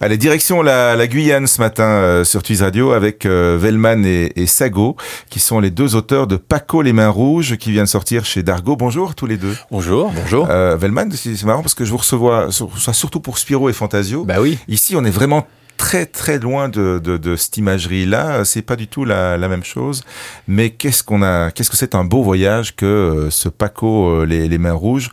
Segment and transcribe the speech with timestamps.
[0.00, 4.32] Allez, direction la, la Guyane ce matin euh, sur Twiz Radio avec euh, Velman et,
[4.36, 4.96] et, Sago,
[5.28, 8.42] qui sont les deux auteurs de Paco les mains rouges, qui vient de sortir chez
[8.42, 8.76] Dargo.
[8.76, 9.56] Bonjour tous les deux.
[9.70, 10.12] Bonjour.
[10.14, 10.48] Bonjour.
[10.48, 12.48] Euh, Velman, c'est marrant parce que je vous reçois,
[12.92, 14.24] surtout pour Spiro et Fantasio.
[14.24, 14.58] Bah oui.
[14.68, 15.46] Ici, on est vraiment
[15.80, 19.48] très très loin de, de, de cette imagerie là c'est pas du tout la, la
[19.48, 20.04] même chose.
[20.46, 24.26] Mais qu'est-ce qu'on a qu'est-ce que c'est un beau voyage que euh, ce Paco euh,
[24.26, 25.08] les, les, mains rouges.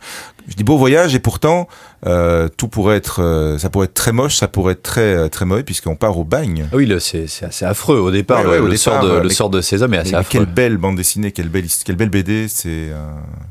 [0.46, 1.68] Je dis beau voyage et pourtant
[2.06, 5.46] euh, tout pourrait être euh, ça pourrait être très moche ça pourrait être très très
[5.46, 6.68] mauvais puisqu'on part au bagne.
[6.70, 9.20] Ah oui c'est assez affreux au départ ouais, ouais, le, au le, départ, sort de,
[9.20, 10.40] le sort de ces hommes est assez mais affreux.
[10.40, 12.90] quelle belle bande dessinée quelle belle quelle belle BD c'est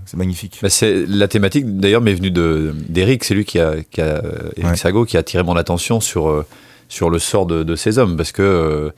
[0.05, 0.59] c'est magnifique.
[0.61, 4.21] Bah c'est la thématique d'ailleurs m'est venue de d'Eric c'est lui qui a, qui a
[4.55, 4.75] Eric ouais.
[4.77, 6.45] Sago qui a attiré mon attention sur
[6.87, 8.89] sur le sort de, de ces hommes, parce que euh,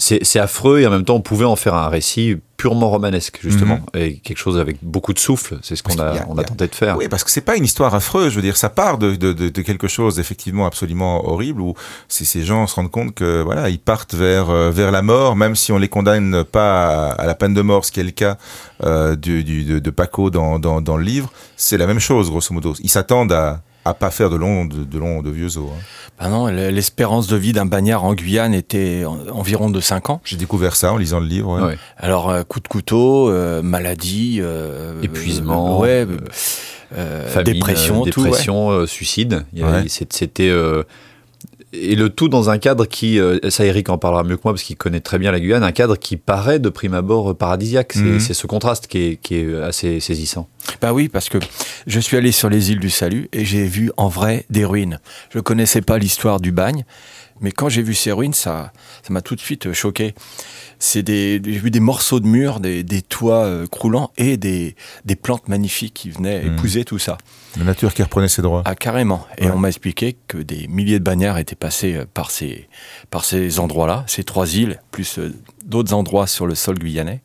[0.00, 3.78] c'est affreux et en même temps on pouvait en faire un récit purement romanesque justement.
[3.78, 4.00] Mm -hmm.
[4.02, 6.44] et quelque chose avec beaucoup de souffle c'est ce qu'on a, a, on a, a
[6.44, 6.96] tenté de faire.
[6.96, 9.32] Oui parce que c'est pas une histoire affreuse je veux dire ça part de, de,
[9.40, 11.74] de, de quelque chose effectivement absolument horrible où
[12.06, 15.54] ces gens se rendent compte que voilà ils partent vers euh, vers la mort même
[15.62, 18.16] si on les condamne pas à, à la peine de mort ce qui est le
[18.24, 18.34] cas
[18.88, 21.28] euh, du, du, de, de Paco dans, dans, dans le livre.
[21.56, 22.70] C'est la même chose grosso modo.
[22.86, 23.46] Ils s'attendent à
[23.88, 25.70] à pas faire de longs de, de, long, de vieux os.
[25.70, 25.80] Hein.
[26.20, 30.20] Ben non, l'espérance de vie d'un bagnard en Guyane était en, environ de 5 ans.
[30.24, 31.56] J'ai découvert ça en lisant le livre.
[31.56, 31.66] Ouais.
[31.68, 31.78] Ouais.
[31.96, 36.06] Alors, euh, coup de couteau, euh, maladie, euh, épuisement, ouais,
[36.96, 39.44] euh, famine, dépression, dépression tout, suicide.
[39.86, 40.50] C'était
[41.72, 44.52] et le tout dans un cadre qui, euh, ça Eric en parlera mieux que moi
[44.52, 47.92] parce qu'il connaît très bien la Guyane, un cadre qui paraît de prime abord paradisiaque.
[47.92, 48.34] C'est mmh.
[48.34, 50.48] ce contraste qui est, qui est, assez saisissant.
[50.80, 51.38] Bah oui, parce que
[51.86, 55.00] je suis allé sur les îles du Salut et j'ai vu en vrai des ruines.
[55.30, 56.84] Je connaissais pas l'histoire du bagne,
[57.40, 58.72] mais quand j'ai vu ces ruines, ça
[59.08, 60.14] m'a tout de suite choqué.
[60.78, 64.76] C'est des, j'ai vu des morceaux de murs, des, des toits euh, croulants et des,
[65.04, 66.54] des plantes magnifiques qui venaient mmh.
[66.54, 67.18] épouser tout ça.
[67.56, 68.62] La nature qui reprenait ses droits.
[68.64, 69.26] Ah, carrément.
[69.38, 69.50] Et ouais.
[69.50, 72.68] on m'a expliqué que des milliers de bagnards étaient passés euh, par ces,
[73.10, 77.22] par ces endroits-là, ces trois îles, plus euh, d'autres endroits sur le sol guyanais.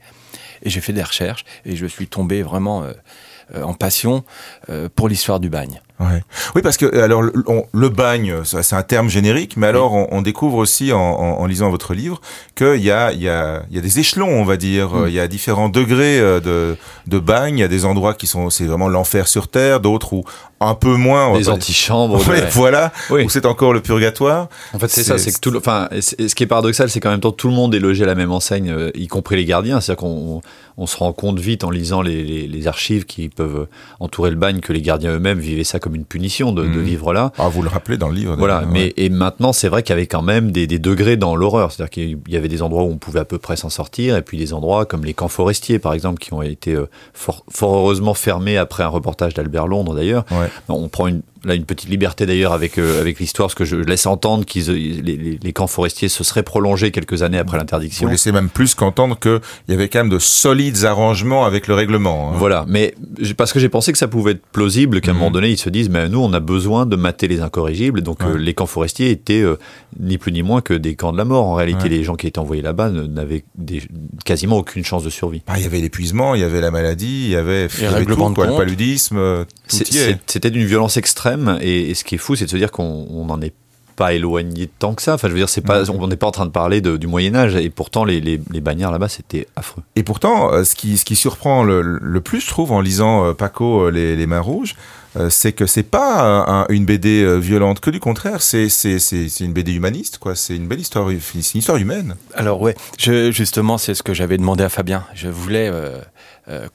[0.63, 2.93] Et j'ai fait des recherches et je suis tombé vraiment euh,
[3.61, 4.23] en passion
[4.69, 5.81] euh, pour l'histoire du bagne.
[6.03, 6.23] Ouais.
[6.55, 10.05] Oui, parce que alors le, on, le bagne, c'est un terme générique, mais alors oui.
[10.11, 12.21] on, on, découvre aussi en, en, en, lisant votre livre
[12.55, 14.93] qu'il y a, il y, a, il y a des échelons, on va dire.
[14.93, 15.07] Mm.
[15.07, 16.77] Il y a différents degrés euh, de,
[17.07, 17.57] de bagne.
[17.57, 20.23] Il y a des endroits qui sont, c'est vraiment l'enfer sur terre, d'autres où
[20.63, 21.37] un peu moins.
[21.37, 22.19] Des antichambres.
[22.27, 22.49] Ouais, ouais.
[22.51, 22.91] Voilà.
[23.09, 23.23] Oui.
[23.23, 24.49] Où c'est encore le purgatoire.
[24.73, 25.17] En fait, c'est ça.
[25.17, 25.51] C'est que tout.
[25.51, 28.03] Le, enfin, ce qui est paradoxal, c'est qu'en même temps, tout le monde est logé
[28.03, 29.81] à la même enseigne, euh, y compris les gardiens.
[29.81, 30.41] C'est-à-dire qu'on
[30.77, 33.67] on se rend compte vite en lisant les, les, les, archives qui peuvent
[33.99, 36.73] entourer le bagne que les gardiens eux-mêmes vivaient ça comme une punition de, mmh.
[36.73, 37.31] de vivre là.
[37.37, 38.35] Ah, vous le rappelez dans le livre.
[38.37, 38.61] Voilà.
[38.61, 38.67] Ouais.
[38.71, 41.71] Mais et maintenant, c'est vrai qu'il y avait quand même des, des degrés dans l'horreur.
[41.71, 44.21] C'est-à-dire qu'il y avait des endroits où on pouvait à peu près s'en sortir, et
[44.21, 47.75] puis des endroits comme les camps forestiers, par exemple, qui ont été euh, fort, fort
[47.75, 50.25] heureusement fermés après un reportage d'Albert Londres d'ailleurs.
[50.31, 50.49] Ouais.
[50.69, 53.75] On prend une, là une petite liberté d'ailleurs avec euh, avec l'histoire parce que je
[53.75, 58.07] laisse entendre qu'ils les, les, camps forestiers se seraient prolongés quelques années après l'interdiction.
[58.07, 61.67] Vous laissez même plus qu'entendre que il y avait quand même de solides arrangements avec
[61.67, 62.31] le règlement.
[62.31, 62.35] Hein.
[62.37, 62.95] Voilà, mais
[63.37, 65.15] parce que j'ai pensé que ça pouvait être plausible qu'à mmh.
[65.15, 68.01] un moment donné ils se disent mais nous on a besoin de mater les incorrigibles
[68.01, 68.27] donc ouais.
[68.27, 69.57] euh, les camps forestiers étaient euh,
[69.99, 71.89] ni plus ni moins que des camps de la mort en réalité ouais.
[71.89, 73.43] les gens qui étaient envoyés là-bas n'avaient
[74.25, 75.41] quasiment aucune chance de survie.
[75.47, 78.05] Ah, il y avait l'épuisement, il y avait la maladie, il y avait, y avait
[78.05, 79.45] tout, quoi, le paludisme.
[79.67, 83.25] C'était d'une violence extrême et, et ce qui est fou c'est de se dire qu'on
[83.25, 83.53] n'en est
[83.95, 85.13] pas éloigné tant que ça.
[85.13, 87.07] Enfin, je veux dire, c'est pas, on n'est pas en train de parler de, du
[87.07, 89.83] Moyen Âge, et pourtant les, les, les bagnards là-bas, c'était affreux.
[89.95, 93.25] Et pourtant, euh, ce qui, ce qui surprend le, le, plus, je trouve, en lisant
[93.25, 94.75] euh, Paco les, les Mains Rouges,
[95.15, 98.67] euh, c'est que c'est pas un, une BD violente, que du contraire, c'est
[99.39, 100.35] une BD humaniste, quoi.
[100.35, 102.15] C'est une belle histoire, c'est une histoire humaine.
[102.33, 105.03] Alors ouais, je, justement, c'est ce que j'avais demandé à Fabien.
[105.13, 105.99] Je voulais euh,
[106.49, 106.67] euh,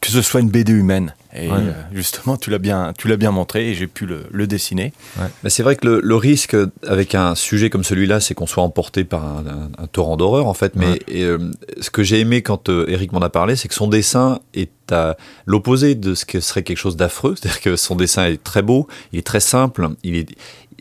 [0.00, 1.14] que ce soit une BD humaine.
[1.34, 1.56] Et ouais.
[1.56, 4.92] euh, justement, tu l'as bien, tu l'as bien montré et j'ai pu le, le dessiner.
[5.18, 5.26] Ouais.
[5.44, 8.62] Mais c'est vrai que le, le, risque avec un sujet comme celui-là, c'est qu'on soit
[8.62, 10.74] emporté par un, un, un torrent d'horreur, en fait.
[10.74, 10.98] Mais ouais.
[11.06, 11.38] et, euh,
[11.80, 15.16] ce que j'ai aimé quand Eric m'en a parlé, c'est que son dessin est à
[15.46, 17.34] l'opposé de ce que serait quelque chose d'affreux.
[17.40, 20.28] C'est-à-dire que son dessin est très beau, il est très simple, il est,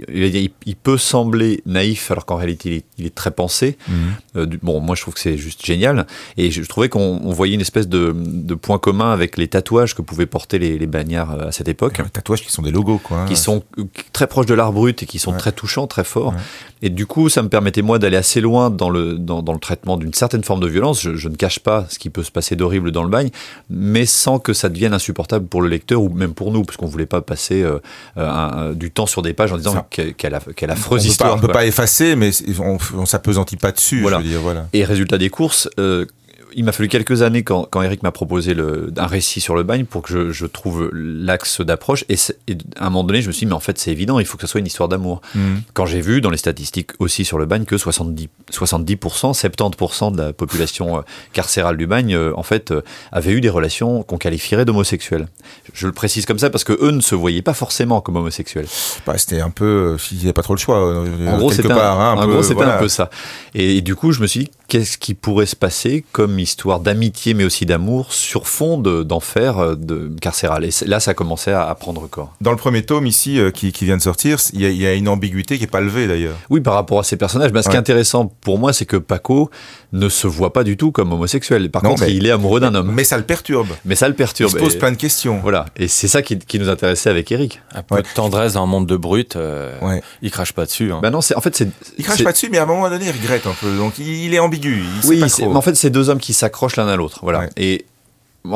[0.07, 3.77] il, il peut sembler naïf alors qu'en réalité il est, il est, très pensé.
[3.87, 3.93] Mmh.
[4.35, 6.05] Euh, du, bon, moi je trouve que c'est juste génial.
[6.37, 9.95] Et je, je trouvais qu'on voyait une espèce de, de, point commun avec les tatouages
[9.95, 11.99] que pouvaient porter les, les bagnards euh, à cette époque.
[11.99, 13.25] Les tatouages qui sont des logos, quoi.
[13.25, 13.63] Qui sont
[14.13, 15.37] très proches de l'art brut et qui sont ouais.
[15.37, 16.33] très touchants, très forts.
[16.33, 16.39] Ouais.
[16.83, 19.59] Et du coup, ça me permettait moi d'aller assez loin dans le, dans, dans le
[19.59, 21.01] traitement d'une certaine forme de violence.
[21.01, 23.29] Je, je, ne cache pas ce qui peut se passer d'horrible dans le bagne,
[23.69, 26.85] mais sans que ça devienne insupportable pour le lecteur ou même pour nous, parce qu'on
[26.85, 27.79] voulait pas passer euh,
[28.15, 31.31] un, du temps sur des pages en disant quelle, quelle affreuse on histoire.
[31.31, 34.01] Pas, on peut pas effacer, mais on, on s'apesantit pas dessus.
[34.01, 34.21] Voilà.
[34.21, 34.67] Dire, voilà.
[34.73, 36.05] Et résultat des courses, euh,
[36.57, 39.61] il m'a fallu quelques années quand, quand Eric m'a proposé le, un récit sur le
[39.61, 42.03] bagne pour que je, je trouve l'axe d'approche.
[42.09, 42.15] Et,
[42.47, 44.25] et, à un moment donné, je me suis dit, mais en fait, c'est évident, il
[44.25, 45.21] faut que ce soit une histoire d'amour.
[45.35, 45.61] Mhm.
[45.75, 50.17] Quand j'ai vu dans les statistiques aussi sur le bagne que 70, 70% 70% de
[50.17, 51.01] la population euh,
[51.31, 52.81] carcérale du bagne, euh, en fait, euh,
[53.11, 55.27] avait eu des relations qu'on qualifierait d'homosexuelles.
[55.73, 58.67] Je le précise comme ça parce que eux ne se voyaient pas forcément comme homosexuels.
[59.05, 61.71] Bah, c'était un peu, s'il n'y avait pas trop le choix, En gros, quelque c'était
[61.71, 62.77] un, hein, un en peu, gros, c'était voilà.
[62.77, 63.11] un peu ça.
[63.53, 66.79] Et, et du coup, je me suis dit, qu'est-ce qui pourrait se passer comme histoire
[66.79, 71.51] d'amitié, mais aussi d'amour, sur fond de- d'enfer euh, de, carcéral Et là, ça commençait
[71.51, 72.33] à, à prendre corps.
[72.41, 74.77] Dans le premier tome ici euh, qui, qui vient de sortir, il y, a- il
[74.81, 76.35] y a une ambiguïté qui est pas levée d'ailleurs.
[76.49, 77.79] Oui, par rapport à ces personnages, ben, ce qui est Ouais.
[77.79, 79.49] intéressant pour moi, c'est que Paco
[79.93, 81.69] ne se voit pas du tout comme homosexuel.
[81.69, 82.91] Par Non, contre, mais- il est amoureux d'un homme.
[82.93, 83.67] Mais ça le perturbe.
[83.85, 84.51] Mais ça le Il perturbe.
[84.51, 85.39] se pose Et- plein de questions.
[85.41, 87.61] Voilà, et c'est ça qui, qui nous intéressait avec Eric.
[87.75, 88.01] Un peu Ouais.
[88.01, 89.35] de tendresse dans un monde de brutes.
[89.35, 90.01] euh, Ouais.
[90.21, 90.91] Il crache pas dessus.
[90.91, 90.99] hein.
[91.01, 91.69] Ben non, c'est en fait c'est.
[91.97, 93.75] Il crache pas dessus, mais à un moment donné, il regrette un peu.
[93.77, 94.83] Donc il, il est ambigu.
[94.97, 95.51] Il sait Oui, pas c'est- trop.
[95.51, 97.19] mais en fait, c'est deux hommes qui s'accrochent l'un à l'autre.
[97.21, 97.39] Voilà.
[97.39, 97.49] Ouais.
[97.57, 97.85] Et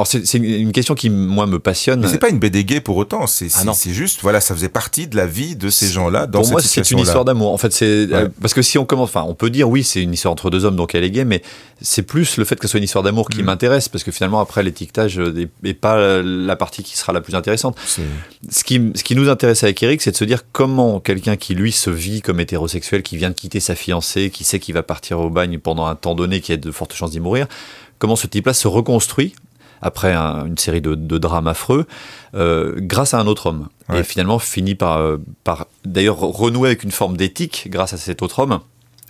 [0.05, 2.01] c'est une- question qui moi me passionne.
[2.01, 3.27] Mais c'est pas une BD gay pour autant.
[3.27, 6.39] C'est Ah c'est- juste, voilà, ça faisait partie de la vie de ces gens-là dans
[6.39, 7.51] Pour cette moi, c'est une histoire d'amour.
[7.53, 10.01] En fait, c'est euh, parce que si on commence, enfin, on peut dire oui, c'est
[10.01, 11.41] une histoire entre deux hommes, donc elle est gay, mais
[11.81, 13.45] c'est plus le fait que ce soit une histoire d'amour qui Mm.
[13.45, 17.21] m'intéresse, parce que finalement, après, l'étiquetage euh, n'est pas euh, la partie qui sera la
[17.21, 17.77] plus intéressante.
[18.49, 21.53] Ce qui, ce qui nous intéresse avec Eric, c'est de se dire comment quelqu'un qui
[21.55, 24.83] lui se vit comme hétérosexuel, qui vient de quitter sa fiancée, qui sait qu'il va
[24.83, 27.47] partir au bagne pendant un temps donné, qui a de fortes chances d'y mourir,
[27.99, 29.33] comment ce type-là se reconstruit
[29.81, 31.85] après un- une série de, de drames affreux,
[32.35, 33.67] euh, grâce à un autre homme.
[33.99, 38.21] Et finalement finit par, euh, par d'ailleurs renouer avec une forme d'éthique grâce à cet
[38.21, 38.59] autre homme.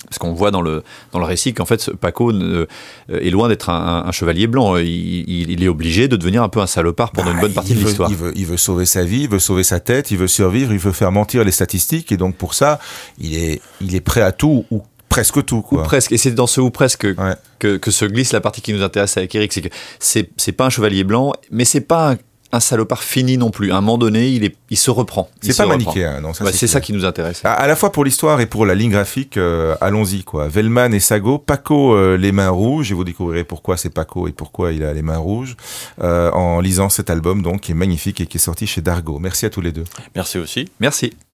[0.05, 0.81] Parce qu'on voit dans le,
[1.11, 2.65] dans le récit qu'en fait, Paco ne-
[3.11, 4.75] euh, est loin d'être un, un- un chevalier blanc.
[4.77, 7.53] Il, il- il est obligé de devenir un peu un salopard pendant Bah, une bonne
[7.53, 8.09] partie de l'histoire.
[8.09, 10.73] Il veut, il veut sauver sa vie, il veut sauver sa tête, il veut survivre,
[10.73, 12.11] il veut faire mentir les statistiques.
[12.11, 12.79] Et donc pour ça,
[13.19, 15.57] il est, il est prêt à tout ou presque tout.
[15.57, 15.83] Ou Quoi.
[15.83, 16.11] presque.
[16.11, 17.35] Et c'est dans ce ou presque Ouais.
[17.59, 19.53] que, que se glisse la partie qui nous intéresse avec Eric.
[19.53, 19.69] C'est que
[19.99, 22.17] c'est, c'est pas un chevalier blanc, mais c'est pas un,
[22.53, 23.71] un salopard fini non plus.
[23.71, 25.29] À un moment donné, il, est, il se reprend.
[25.41, 27.39] C'est pas manichéen, non c'est ça qui nous intéresse.
[27.45, 30.49] À, à la fois pour l'histoire et pour la ligne graphique, euh, allons-y quoi.
[30.49, 34.33] Vellman et Sago, Paco euh, les mains rouges, et vous découvrirez pourquoi c'est Paco et
[34.33, 35.55] pourquoi il a les mains rouges
[36.01, 39.17] euh, en lisant cet album donc qui est magnifique et qui est sorti chez Dargo.
[39.19, 39.85] Merci à tous les deux.
[40.15, 40.67] Merci aussi.
[40.81, 41.13] Merci.